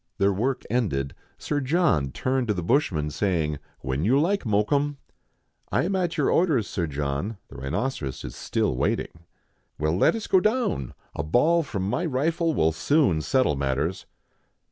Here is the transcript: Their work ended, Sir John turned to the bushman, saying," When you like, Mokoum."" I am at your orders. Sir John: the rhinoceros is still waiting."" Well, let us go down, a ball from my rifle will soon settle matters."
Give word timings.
Their 0.17 0.33
work 0.33 0.63
ended, 0.67 1.13
Sir 1.37 1.59
John 1.61 2.09
turned 2.09 2.47
to 2.47 2.55
the 2.55 2.63
bushman, 2.63 3.11
saying," 3.11 3.59
When 3.81 4.03
you 4.03 4.19
like, 4.19 4.45
Mokoum."" 4.47 4.97
I 5.71 5.83
am 5.83 5.95
at 5.95 6.17
your 6.17 6.31
orders. 6.31 6.65
Sir 6.65 6.87
John: 6.87 7.37
the 7.49 7.57
rhinoceros 7.57 8.25
is 8.25 8.35
still 8.35 8.75
waiting."" 8.75 9.25
Well, 9.79 9.95
let 9.95 10.15
us 10.15 10.25
go 10.25 10.39
down, 10.39 10.95
a 11.13 11.21
ball 11.21 11.61
from 11.61 11.87
my 11.87 12.03
rifle 12.03 12.55
will 12.55 12.71
soon 12.71 13.21
settle 13.21 13.55
matters." 13.55 14.07